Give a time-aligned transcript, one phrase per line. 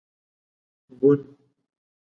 [0.99, 1.17] بڼ